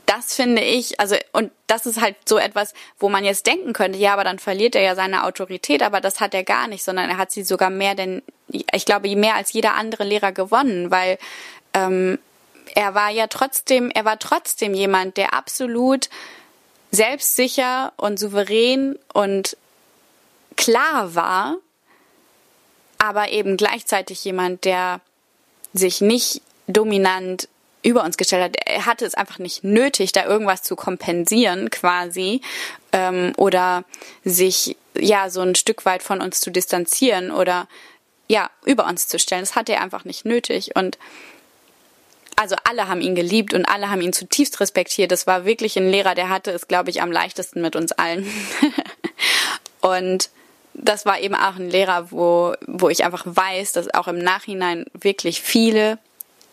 das 0.05 0.35
finde 0.35 0.61
ich, 0.61 0.99
also, 1.01 1.15
und 1.33 1.51
das 1.67 1.85
ist 1.85 1.99
halt 1.99 2.15
so 2.25 2.37
etwas, 2.37 2.73
wo 2.97 3.09
man 3.09 3.25
jetzt 3.25 3.45
denken 3.45 3.73
könnte, 3.73 3.99
ja, 3.99 4.13
aber 4.13 4.23
dann 4.23 4.39
verliert 4.39 4.75
er 4.75 4.81
ja 4.81 4.95
seine 4.95 5.25
Autorität, 5.25 5.83
aber 5.83 5.99
das 5.99 6.21
hat 6.21 6.33
er 6.33 6.45
gar 6.45 6.67
nicht, 6.67 6.83
sondern 6.83 7.09
er 7.09 7.17
hat 7.17 7.31
sie 7.31 7.43
sogar 7.43 7.69
mehr 7.69 7.93
denn, 7.93 8.21
ich 8.47 8.85
glaube, 8.85 9.13
mehr 9.17 9.35
als 9.35 9.51
jeder 9.51 9.75
andere 9.75 10.05
Lehrer 10.05 10.31
gewonnen, 10.31 10.91
weil 10.91 11.17
ähm, 11.73 12.19
er 12.73 12.95
war 12.95 13.09
ja 13.09 13.27
trotzdem, 13.27 13.91
er 13.91 14.05
war 14.05 14.17
trotzdem 14.17 14.73
jemand, 14.73 15.17
der 15.17 15.33
absolut 15.33 16.09
selbstsicher 16.91 17.93
und 17.97 18.19
souverän 18.19 18.97
und 19.13 19.57
klar 20.55 21.15
war, 21.15 21.57
aber 22.97 23.29
eben 23.29 23.57
gleichzeitig 23.57 24.23
jemand, 24.23 24.65
der 24.65 25.01
sich 25.73 26.01
nicht 26.01 26.41
dominant 26.67 27.47
über 27.83 28.03
uns 28.03 28.17
gestellt 28.17 28.43
hat. 28.43 28.57
Er 28.65 28.85
hatte 28.85 29.05
es 29.05 29.13
einfach 29.13 29.39
nicht 29.39 29.63
nötig, 29.63 30.11
da 30.11 30.25
irgendwas 30.25 30.63
zu 30.63 30.75
kompensieren 30.75 31.69
quasi 31.69 32.41
ähm, 32.91 33.33
oder 33.37 33.85
sich 34.23 34.75
ja 34.97 35.29
so 35.29 35.41
ein 35.41 35.55
Stück 35.55 35.85
weit 35.85 36.03
von 36.03 36.21
uns 36.21 36.39
zu 36.41 36.49
distanzieren 36.51 37.31
oder 37.31 37.67
ja 38.27 38.49
über 38.65 38.87
uns 38.87 39.07
zu 39.07 39.19
stellen. 39.19 39.41
Das 39.41 39.55
hatte 39.55 39.73
er 39.73 39.81
einfach 39.81 40.05
nicht 40.05 40.25
nötig 40.25 40.75
und 40.75 40.97
also 42.37 42.55
alle 42.63 42.87
haben 42.87 43.01
ihn 43.01 43.15
geliebt 43.15 43.53
und 43.53 43.65
alle 43.65 43.89
haben 43.89 44.01
ihn 44.01 44.13
zutiefst 44.13 44.59
respektiert. 44.59 45.11
Das 45.11 45.27
war 45.27 45.43
wirklich 45.43 45.75
ein 45.75 45.89
Lehrer, 45.89 46.15
der 46.15 46.29
hatte 46.29 46.51
es, 46.51 46.67
glaube 46.67 46.91
ich, 46.91 47.01
am 47.01 47.11
leichtesten 47.11 47.61
mit 47.61 47.75
uns 47.75 47.91
allen. 47.91 48.31
und 49.81 50.29
das 50.75 51.05
war 51.05 51.19
eben 51.19 51.33
auch 51.33 51.55
ein 51.55 51.69
Lehrer, 51.69 52.11
wo, 52.11 52.53
wo 52.67 52.89
ich 52.89 53.03
einfach 53.03 53.23
weiß, 53.25 53.71
dass 53.73 53.91
auch 53.93 54.07
im 54.07 54.19
Nachhinein 54.19 54.85
wirklich 54.93 55.41
viele 55.41 55.97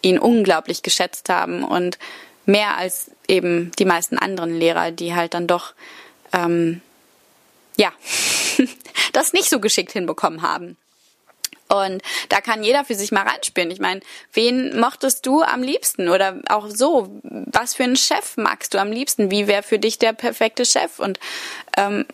ihn 0.00 0.18
unglaublich 0.18 0.82
geschätzt 0.82 1.28
haben 1.28 1.62
und 1.62 1.98
mehr 2.46 2.78
als 2.78 3.10
eben 3.28 3.70
die 3.78 3.84
meisten 3.84 4.18
anderen 4.18 4.58
Lehrer, 4.58 4.90
die 4.90 5.14
halt 5.14 5.34
dann 5.34 5.46
doch 5.46 5.74
ähm, 6.32 6.80
ja 7.76 7.92
das 9.12 9.34
nicht 9.34 9.50
so 9.50 9.60
geschickt 9.60 9.92
hinbekommen 9.92 10.40
haben. 10.40 10.78
Und 11.68 12.02
da 12.28 12.40
kann 12.40 12.62
jeder 12.62 12.84
für 12.84 12.94
sich 12.94 13.10
mal 13.10 13.26
reinspielen. 13.26 13.70
Ich 13.70 13.80
meine, 13.80 14.00
wen 14.32 14.78
mochtest 14.78 15.24
du 15.26 15.42
am 15.42 15.62
liebsten? 15.62 16.08
Oder 16.08 16.40
auch 16.48 16.68
so, 16.68 17.08
was 17.22 17.74
für 17.74 17.84
einen 17.84 17.96
Chef 17.96 18.36
magst 18.36 18.74
du 18.74 18.78
am 18.78 18.92
liebsten? 18.92 19.30
Wie 19.30 19.46
wäre 19.46 19.62
für 19.62 19.78
dich 19.78 19.98
der 19.98 20.12
perfekte 20.12 20.66
Chef? 20.66 20.98
Und 20.98 21.18
ähm, 21.76 22.04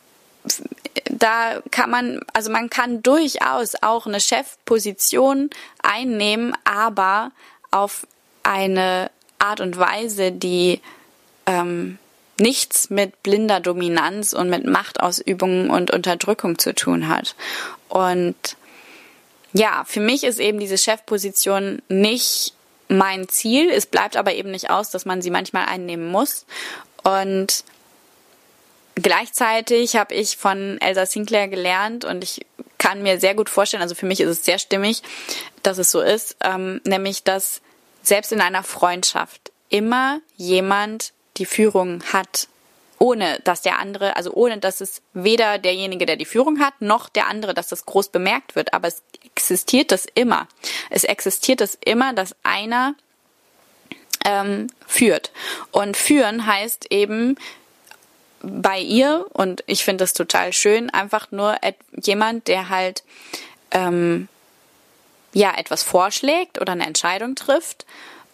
da 1.11 1.63
kann 1.71 1.91
man, 1.91 2.21
also 2.33 2.51
man 2.51 2.71
kann 2.71 3.03
durchaus 3.03 3.75
auch 3.83 4.07
eine 4.07 4.21
Chefposition 4.21 5.51
einnehmen, 5.83 6.57
aber 6.65 7.33
auf 7.71 8.07
eine 8.43 9.11
Art 9.39 9.61
und 9.61 9.79
Weise, 9.79 10.33
die 10.33 10.81
ähm, 11.47 11.99
nichts 12.39 12.91
mit 12.91 13.23
blinder 13.23 13.61
Dominanz 13.61 14.33
und 14.33 14.49
mit 14.49 14.65
Machtausübung 14.65 15.71
und 15.71 15.91
Unterdrückung 15.91 16.59
zu 16.59 16.75
tun 16.75 17.09
hat. 17.09 17.35
Und 17.89 18.57
ja, 19.53 19.85
für 19.87 20.01
mich 20.01 20.25
ist 20.25 20.39
eben 20.39 20.61
diese 20.61 20.79
Chefposition 20.79 21.83
nicht 21.89 22.55
mein 22.89 23.29
Ziel. 23.29 23.71
Es 23.71 23.87
bleibt 23.87 24.17
aber 24.17 24.35
eben 24.35 24.51
nicht 24.51 24.71
aus, 24.71 24.91
dass 24.91 25.05
man 25.05 25.23
sie 25.23 25.31
manchmal 25.31 25.67
einnehmen 25.67 26.11
muss. 26.11 26.47
Und 27.03 27.65
gleichzeitig 28.97 29.97
habe 29.97 30.15
ich 30.15 30.37
von 30.37 30.79
Elsa 30.81 31.07
Sinclair 31.07 31.49
gelernt 31.49 32.05
und 32.05 32.23
ich 32.23 32.47
kann 32.79 33.03
mir 33.03 33.21
sehr 33.21 33.35
gut 33.35 33.51
vorstellen, 33.51 33.83
also 33.83 33.95
für 33.95 34.07
mich 34.07 34.21
ist 34.21 34.29
es 34.29 34.45
sehr 34.45 34.59
stimmig, 34.59 35.03
dass 35.63 35.79
es 35.79 35.91
so 35.91 36.01
ist, 36.01 36.37
ähm, 36.43 36.81
nämlich 36.85 37.25
dass 37.25 37.61
selbst 38.03 38.33
in 38.33 38.41
einer 38.41 38.63
Freundschaft 38.63 39.53
immer 39.69 40.21
jemand 40.37 41.13
die 41.37 41.47
Führung 41.47 42.03
hat 42.13 42.49
ohne 43.03 43.41
dass 43.45 43.63
der 43.63 43.79
andere, 43.79 44.15
also 44.15 44.31
ohne 44.35 44.59
dass 44.59 44.83
es 44.83 45.01
weder 45.15 45.59
derjenige, 45.59 46.05
der 46.05 46.17
die 46.17 46.27
Führung 46.27 46.61
hat, 46.61 46.83
noch 46.83 47.09
der 47.09 47.29
andere, 47.29 47.55
dass 47.55 47.69
das 47.69 47.87
groß 47.87 48.11
bemerkt 48.11 48.55
wird. 48.55 48.75
Aber 48.75 48.89
es 48.89 49.03
existiert 49.25 49.91
das 49.91 50.07
immer. 50.15 50.47
Es 50.91 51.05
existiert 51.05 51.63
das 51.63 51.79
immer, 51.83 52.13
dass 52.13 52.37
einer 52.43 52.95
ähm, 54.27 54.67
führt. 54.87 55.33
Und 55.73 55.97
führen 55.97 56.47
heißt 56.47 56.89
eben 56.91 57.37
bei 58.43 58.79
ihr, 58.79 59.25
und 59.33 59.65
ich 59.67 59.83
finde 59.83 60.05
das 60.05 60.13
total 60.13 60.53
schön, 60.53 60.91
einfach 60.91 61.31
nur 61.31 61.57
jemand, 61.97 62.49
der 62.49 62.69
halt 62.69 63.03
ähm, 63.71 64.29
ja 65.33 65.55
etwas 65.57 65.83
vorschlägt 65.83 66.61
oder 66.61 66.73
eine 66.73 66.87
Entscheidung 66.87 67.35
trifft 67.35 67.87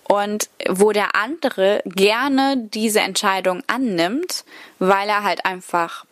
und 0.09 0.49
wo 0.69 0.93
der 0.93 1.17
andere 1.17 1.83
gerne 1.85 2.57
diese 2.57 3.01
Entscheidung 3.01 3.63
annimmt, 3.67 4.45
weil 4.79 5.09
er 5.09 5.25
halt 5.25 5.45
einfach 5.45 6.05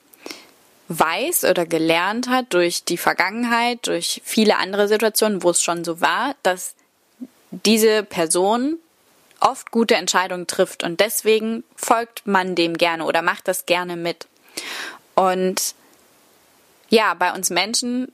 weiß 0.89 1.45
oder 1.45 1.65
gelernt 1.65 2.29
hat 2.29 2.53
durch 2.53 2.85
die 2.85 2.99
Vergangenheit, 2.99 3.87
durch 3.87 4.21
viele 4.25 4.59
andere 4.59 4.89
Situationen, 4.89 5.43
wo 5.43 5.51
es 5.51 5.63
schon 5.63 5.85
so 5.85 6.01
war, 6.01 6.35
dass 6.43 6.75
diese 7.51 8.03
Person 8.03 8.79
oft 9.41 9.71
gute 9.71 9.95
Entscheidungen 9.95 10.47
trifft 10.47 10.83
und 10.83 11.01
deswegen 11.01 11.65
folgt 11.77 12.27
man 12.27 12.55
dem 12.55 12.77
gerne 12.77 13.05
oder 13.05 13.23
macht 13.23 13.47
das 13.47 13.67
gerne 13.67 13.97
mit. 13.97 14.27
Und 15.15 15.75
ja, 16.89 17.15
bei 17.15 17.33
uns 17.33 17.51
Menschen, 17.51 18.11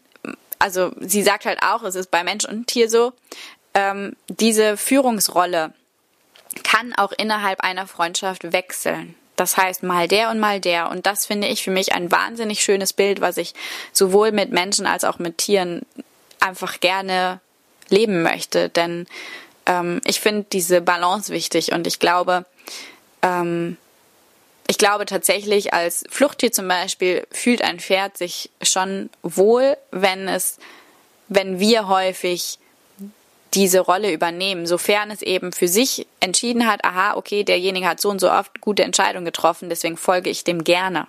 also 0.58 0.92
sie 1.00 1.22
sagt 1.22 1.46
halt 1.46 1.62
auch, 1.62 1.82
es 1.84 1.94
ist 1.94 2.10
bei 2.10 2.24
Mensch 2.24 2.44
und 2.44 2.66
Tier 2.66 2.90
so, 2.90 3.12
ähm, 3.74 4.16
diese 4.28 4.76
Führungsrolle 4.76 5.72
kann 6.64 6.94
auch 6.94 7.12
innerhalb 7.12 7.60
einer 7.60 7.86
Freundschaft 7.86 8.52
wechseln. 8.52 9.14
Das 9.36 9.56
heißt, 9.56 9.82
mal 9.82 10.06
der 10.06 10.30
und 10.30 10.38
mal 10.38 10.60
der. 10.60 10.90
Und 10.90 11.06
das 11.06 11.24
finde 11.26 11.48
ich 11.48 11.62
für 11.62 11.70
mich 11.70 11.94
ein 11.94 12.12
wahnsinnig 12.12 12.62
schönes 12.62 12.92
Bild, 12.92 13.20
was 13.20 13.38
ich 13.38 13.54
sowohl 13.92 14.32
mit 14.32 14.52
Menschen 14.52 14.86
als 14.86 15.04
auch 15.04 15.18
mit 15.18 15.38
Tieren 15.38 15.82
einfach 16.40 16.80
gerne 16.80 17.40
leben 17.88 18.22
möchte. 18.22 18.68
Denn 18.68 19.06
ähm, 19.66 20.00
ich 20.04 20.20
finde 20.20 20.46
diese 20.52 20.80
Balance 20.80 21.32
wichtig 21.32 21.72
und 21.72 21.86
ich 21.86 21.98
glaube, 21.98 22.44
ähm, 23.22 23.76
ich 24.70 24.78
glaube 24.78 25.04
tatsächlich, 25.04 25.74
als 25.74 26.04
Fluchttier 26.10 26.52
zum 26.52 26.68
Beispiel 26.68 27.26
fühlt 27.32 27.62
ein 27.62 27.80
Pferd 27.80 28.16
sich 28.16 28.50
schon 28.62 29.10
wohl, 29.22 29.76
wenn 29.90 30.28
es, 30.28 30.58
wenn 31.26 31.58
wir 31.58 31.88
häufig 31.88 32.59
diese 33.54 33.80
Rolle 33.80 34.12
übernehmen, 34.12 34.66
sofern 34.66 35.10
es 35.10 35.22
eben 35.22 35.52
für 35.52 35.68
sich 35.68 36.06
entschieden 36.20 36.66
hat, 36.66 36.84
aha, 36.84 37.14
okay, 37.16 37.44
derjenige 37.44 37.88
hat 37.88 38.00
so 38.00 38.08
und 38.08 38.20
so 38.20 38.30
oft 38.30 38.60
gute 38.60 38.84
Entscheidungen 38.84 39.24
getroffen, 39.24 39.68
deswegen 39.68 39.96
folge 39.96 40.30
ich 40.30 40.44
dem 40.44 40.64
gerne. 40.64 41.06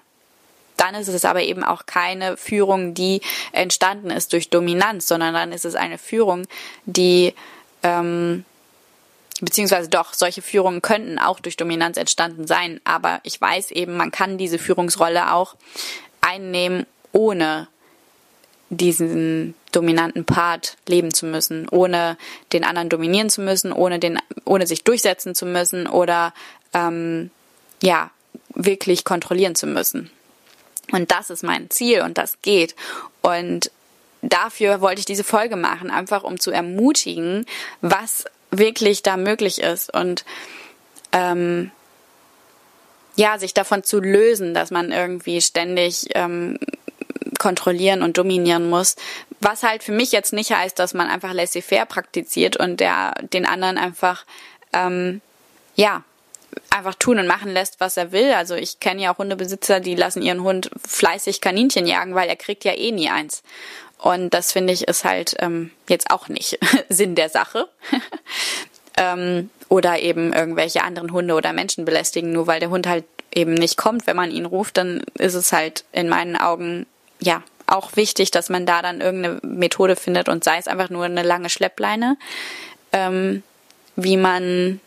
Dann 0.77 0.95
ist 0.95 1.07
es 1.07 1.25
aber 1.25 1.43
eben 1.43 1.63
auch 1.63 1.85
keine 1.85 2.37
Führung, 2.37 2.95
die 2.95 3.21
entstanden 3.51 4.09
ist 4.09 4.33
durch 4.33 4.49
Dominanz, 4.49 5.07
sondern 5.07 5.33
dann 5.33 5.51
ist 5.51 5.65
es 5.65 5.75
eine 5.75 5.99
Führung, 5.99 6.47
die 6.85 7.35
ähm, 7.83 8.45
beziehungsweise 9.41 9.89
doch, 9.89 10.13
solche 10.13 10.41
Führungen 10.41 10.81
könnten 10.81 11.19
auch 11.19 11.39
durch 11.39 11.57
Dominanz 11.57 11.97
entstanden 11.97 12.47
sein, 12.47 12.79
aber 12.83 13.19
ich 13.23 13.39
weiß 13.39 13.71
eben, 13.71 13.97
man 13.97 14.11
kann 14.11 14.37
diese 14.37 14.59
Führungsrolle 14.59 15.33
auch 15.33 15.55
einnehmen, 16.21 16.85
ohne 17.11 17.67
diesen 18.71 19.53
dominanten 19.73 20.23
Part 20.23 20.77
leben 20.87 21.13
zu 21.13 21.25
müssen, 21.25 21.67
ohne 21.69 22.17
den 22.53 22.63
anderen 22.63 22.87
dominieren 22.87 23.29
zu 23.29 23.41
müssen, 23.41 23.73
ohne 23.73 23.99
den, 23.99 24.17
ohne 24.45 24.65
sich 24.65 24.83
durchsetzen 24.83 25.35
zu 25.35 25.45
müssen 25.45 25.87
oder 25.87 26.33
ähm, 26.73 27.31
ja 27.83 28.11
wirklich 28.55 29.03
kontrollieren 29.03 29.55
zu 29.55 29.67
müssen. 29.67 30.09
Und 30.91 31.11
das 31.11 31.29
ist 31.29 31.43
mein 31.43 31.69
Ziel 31.69 32.01
und 32.01 32.17
das 32.17 32.41
geht. 32.41 32.75
Und 33.21 33.71
dafür 34.21 34.79
wollte 34.79 34.99
ich 34.99 35.05
diese 35.05 35.25
Folge 35.25 35.57
machen, 35.57 35.91
einfach 35.91 36.23
um 36.23 36.39
zu 36.39 36.51
ermutigen, 36.51 37.45
was 37.81 38.25
wirklich 38.51 39.03
da 39.03 39.17
möglich 39.17 39.61
ist 39.61 39.93
und 39.93 40.23
ähm, 41.11 41.71
ja, 43.17 43.37
sich 43.37 43.53
davon 43.53 43.83
zu 43.83 43.99
lösen, 43.99 44.53
dass 44.53 44.71
man 44.71 44.93
irgendwie 44.93 45.41
ständig 45.41 46.07
ähm, 46.15 46.57
kontrollieren 47.41 48.03
und 48.03 48.19
dominieren 48.19 48.69
muss. 48.69 48.95
Was 49.39 49.63
halt 49.63 49.81
für 49.81 49.91
mich 49.91 50.11
jetzt 50.11 50.31
nicht 50.31 50.51
heißt, 50.51 50.77
dass 50.77 50.93
man 50.93 51.09
einfach 51.09 51.33
laissez-faire 51.33 51.87
praktiziert 51.87 52.55
und 52.55 52.79
der 52.79 53.15
den 53.33 53.47
anderen 53.47 53.79
einfach 53.79 54.25
ähm, 54.73 55.21
ja 55.75 56.03
einfach 56.69 56.93
tun 56.93 57.17
und 57.17 57.25
machen 57.25 57.51
lässt, 57.51 57.79
was 57.79 57.97
er 57.97 58.11
will. 58.11 58.31
Also 58.33 58.53
ich 58.53 58.79
kenne 58.79 59.01
ja 59.01 59.11
auch 59.11 59.17
Hundebesitzer, 59.17 59.79
die 59.79 59.95
lassen 59.95 60.21
ihren 60.21 60.43
Hund 60.43 60.69
fleißig 60.87 61.41
Kaninchen 61.41 61.87
jagen, 61.87 62.13
weil 62.13 62.29
er 62.29 62.35
kriegt 62.35 62.63
ja 62.63 62.73
eh 62.73 62.91
nie 62.91 63.09
eins. 63.09 63.41
Und 63.97 64.35
das 64.35 64.51
finde 64.51 64.73
ich 64.73 64.87
ist 64.87 65.03
halt 65.03 65.35
ähm, 65.39 65.71
jetzt 65.89 66.11
auch 66.11 66.27
nicht 66.27 66.59
Sinn 66.89 67.15
der 67.15 67.29
Sache. 67.29 67.67
ähm, 68.97 69.49
oder 69.67 69.97
eben 69.97 70.31
irgendwelche 70.31 70.83
anderen 70.83 71.11
Hunde 71.11 71.33
oder 71.33 71.53
Menschen 71.53 71.85
belästigen, 71.85 72.33
nur 72.33 72.45
weil 72.45 72.59
der 72.59 72.69
Hund 72.69 72.85
halt 72.85 73.05
eben 73.33 73.55
nicht 73.55 73.77
kommt, 73.77 74.05
wenn 74.05 74.17
man 74.17 74.29
ihn 74.29 74.45
ruft, 74.45 74.77
dann 74.77 75.01
ist 75.17 75.33
es 75.33 75.51
halt 75.53 75.85
in 75.91 76.07
meinen 76.07 76.35
Augen 76.35 76.85
ja, 77.21 77.43
auch 77.67 77.95
wichtig, 77.95 78.31
dass 78.31 78.49
man 78.49 78.65
da 78.65 78.81
dann 78.81 78.99
irgendeine 78.99 79.39
Methode 79.43 79.95
findet 79.95 80.27
und 80.27 80.43
sei 80.43 80.57
es 80.57 80.67
einfach 80.67 80.89
nur 80.89 81.05
eine 81.05 81.23
lange 81.23 81.49
Schleppleine, 81.49 82.17
ähm, 82.91 83.43
wie 83.95 84.17
man 84.17 84.81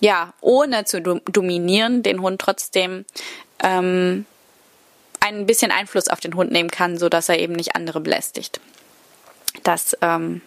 ja, 0.00 0.34
ohne 0.40 0.84
zu 0.84 1.00
dominieren, 1.00 2.02
den 2.02 2.20
Hund 2.20 2.40
trotzdem 2.40 3.04
ähm, 3.62 4.26
ein 5.20 5.46
bisschen 5.46 5.70
Einfluss 5.70 6.08
auf 6.08 6.20
den 6.20 6.34
Hund 6.34 6.52
nehmen 6.52 6.70
kann, 6.70 6.98
so 6.98 7.08
dass 7.08 7.28
er 7.28 7.38
eben 7.38 7.54
nicht 7.54 7.74
andere 7.74 8.00
belästigt. 8.00 8.60
Das, 9.62 9.96
ähm, 10.02 10.42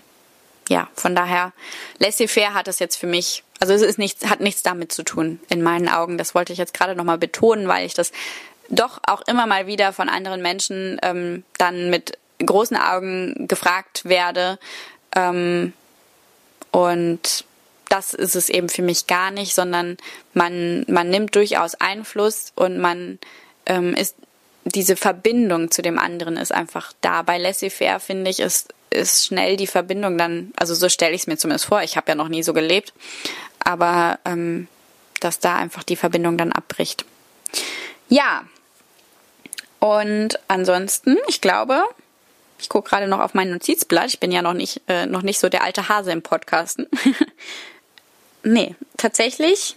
ja, 0.69 0.89
von 0.93 1.15
daher, 1.15 1.54
laissez-faire 1.97 2.54
hat 2.54 2.67
es 2.67 2.78
jetzt 2.80 2.97
für 2.97 3.08
mich, 3.08 3.43
also 3.60 3.73
es 3.73 3.82
ist 3.82 3.97
nichts, 3.97 4.30
hat 4.30 4.41
nichts 4.41 4.62
damit 4.62 4.91
zu 4.91 5.04
tun, 5.04 5.39
in 5.50 5.63
meinen 5.63 5.89
Augen. 5.89 6.17
Das 6.17 6.36
wollte 6.36 6.54
ich 6.54 6.60
jetzt 6.60 6.73
gerade 6.76 6.95
nochmal 6.95 7.17
betonen, 7.17 7.67
weil 7.67 7.86
ich 7.86 7.95
das 7.95 8.12
doch 8.70 9.00
auch 9.06 9.22
immer 9.28 9.46
mal 9.46 9.68
wieder 9.68 9.94
von 9.94 10.10
anderen 10.10 10.42
Menschen 10.42 11.00
ähm, 11.02 11.44
dann 11.58 11.90
mit 11.90 12.18
großen 12.46 12.78
Augen 12.78 13.48
gefragt 13.48 14.06
werde. 14.06 14.60
Ähm, 15.16 15.74
und 16.72 17.46
das 17.90 18.14
ist 18.14 18.36
es 18.36 18.50
eben 18.50 18.70
für 18.70 18.82
mich 18.82 19.08
gar 19.08 19.32
nicht, 19.32 19.56
sondern 19.56 19.98
man, 20.34 20.86
man 20.88 21.10
nimmt 21.10 21.36
durchaus 21.36 21.76
Einfluss 21.76 22.52
und 22.56 22.78
man 22.80 23.20
ähm, 23.66 23.94
ist, 23.94 24.16
diese 24.66 24.98
Verbindung 24.98 25.72
zu 25.72 25.82
dem 25.82 25.98
anderen 25.98 26.38
ist 26.38 26.52
einfach 26.52 26.92
da. 27.02 27.22
Bei 27.22 27.38
Laissez-faire, 27.38 28.00
finde 28.00 28.30
ich, 28.30 28.40
ist, 28.40 28.74
ist 28.90 29.26
schnell 29.26 29.56
die 29.56 29.68
Verbindung 29.68 30.18
dann, 30.18 30.52
also 30.58 30.76
so 30.76 30.90
stelle 30.90 31.16
ich 31.16 31.22
es 31.22 31.28
mir 31.28 31.38
zumindest 31.38 31.66
vor, 31.66 31.82
ich 31.82 31.96
habe 31.96 32.10
ja 32.10 32.16
noch 32.16 32.28
nie 32.28 32.44
so 32.44 32.54
gelebt, 32.54 32.94
aber 33.64 34.20
ähm, 34.26 34.68
dass 35.20 35.40
da 35.40 35.56
einfach 35.56 35.84
die 35.84 35.96
Verbindung 35.96 36.38
dann 36.38 36.52
abbricht. 36.52 37.06
Ja, 38.10 38.44
und 39.80 40.40
ansonsten, 40.48 41.18
ich 41.28 41.42
glaube, 41.42 41.84
ich 42.60 42.70
gucke 42.70 42.90
gerade 42.90 43.08
noch 43.08 43.20
auf 43.20 43.34
mein 43.34 43.50
Notizblatt. 43.50 44.08
Ich 44.08 44.20
bin 44.20 44.32
ja 44.32 44.42
noch 44.42 44.54
nicht, 44.54 44.82
äh, 44.88 45.06
noch 45.06 45.22
nicht 45.22 45.40
so 45.40 45.50
der 45.50 45.63
alte 45.63 45.90
Hase 45.90 46.12
im 46.12 46.22
Podcasten. 46.22 46.88
nee, 48.44 48.76
tatsächlich. 48.98 49.76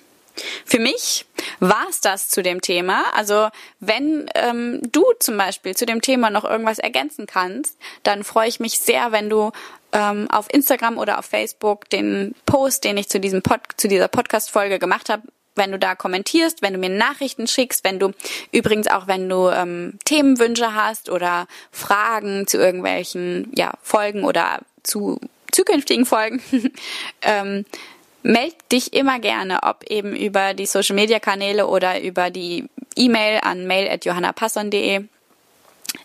Für 0.65 0.79
mich 0.79 1.27
war 1.59 1.87
es 1.91 2.01
das 2.01 2.29
zu 2.29 2.43
dem 2.43 2.63
Thema. 2.63 3.05
Also 3.15 3.49
wenn 3.81 4.31
ähm, 4.35 4.81
du 4.91 5.05
zum 5.19 5.37
Beispiel 5.37 5.77
zu 5.77 5.85
dem 5.85 6.01
Thema 6.01 6.31
noch 6.31 6.45
irgendwas 6.45 6.79
ergänzen 6.79 7.27
kannst, 7.27 7.77
dann 8.05 8.25
freue 8.25 8.49
ich 8.49 8.61
mich 8.61 8.79
sehr, 8.79 9.13
wenn 9.13 9.29
du 9.29 9.53
ähm, 9.93 10.31
auf 10.31 10.47
Instagram 10.51 10.97
oder 10.99 11.19
auf 11.19 11.27
Facebook 11.27 11.91
den 11.91 12.35
Post, 12.47 12.85
den 12.85 12.97
ich 12.97 13.09
zu 13.09 13.21
diesem 13.21 13.43
Pod 13.43 13.61
zu 13.77 13.89
dieser 13.89 14.09
Podcast-Folge 14.09 14.79
gemacht 14.79 15.09
habe, 15.11 15.25
wenn 15.61 15.71
du 15.73 15.79
da 15.79 15.95
kommentierst, 15.95 16.63
wenn 16.63 16.73
du 16.73 16.79
mir 16.79 16.89
Nachrichten 16.89 17.47
schickst, 17.47 17.85
wenn 17.85 17.99
du 17.99 18.13
übrigens 18.51 18.89
auch, 18.89 19.07
wenn 19.07 19.29
du 19.29 19.51
ähm, 19.51 19.99
Themenwünsche 20.05 20.75
hast 20.75 21.11
oder 21.11 21.47
Fragen 21.71 22.47
zu 22.47 22.57
irgendwelchen 22.57 23.53
ja, 23.55 23.75
Folgen 23.83 24.25
oder 24.25 24.61
zu 24.83 25.21
zukünftigen 25.53 26.07
Folgen, 26.07 26.43
ähm, 27.23 27.67
meld 28.23 28.55
dich 28.73 28.95
immer 28.95 29.19
gerne, 29.19 29.61
ob 29.63 29.85
eben 29.85 30.17
über 30.17 30.55
die 30.55 30.67
Social 30.67 30.97
Media 30.97 31.21
Kanäle 31.21 31.67
oder 31.67 32.01
über 32.01 32.31
die 32.31 32.65
E-Mail 32.97 33.41
an 33.43 33.67
mail@johannapasson.de. 33.67 35.05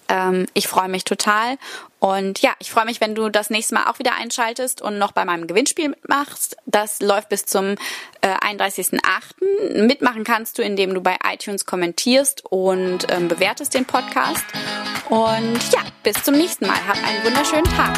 Ähm, 0.09 0.45
ich 0.53 0.67
freue 0.67 0.89
mich 0.89 1.05
total. 1.05 1.57
Und 2.05 2.39
ja, 2.43 2.51
ich 2.59 2.69
freue 2.69 2.85
mich, 2.85 3.01
wenn 3.01 3.15
du 3.15 3.29
das 3.29 3.49
nächste 3.49 3.73
Mal 3.73 3.87
auch 3.87 3.97
wieder 3.97 4.15
einschaltest 4.15 4.79
und 4.79 4.99
noch 4.99 5.11
bei 5.11 5.25
meinem 5.25 5.47
Gewinnspiel 5.47 5.89
mitmachst. 5.89 6.55
Das 6.67 6.99
läuft 7.01 7.29
bis 7.29 7.47
zum 7.47 7.77
äh, 8.21 8.27
31.08. 8.27 9.81
Mitmachen 9.81 10.23
kannst 10.23 10.59
du, 10.59 10.61
indem 10.61 10.93
du 10.93 11.01
bei 11.01 11.17
iTunes 11.27 11.65
kommentierst 11.65 12.45
und 12.45 13.07
ähm, 13.09 13.27
bewertest 13.27 13.73
den 13.73 13.85
Podcast. 13.85 14.45
Und 15.09 15.73
ja, 15.73 15.79
bis 16.03 16.21
zum 16.21 16.35
nächsten 16.35 16.67
Mal. 16.67 16.77
Hab 16.87 16.97
einen 17.03 17.23
wunderschönen 17.23 17.65
Tag. 17.75 17.97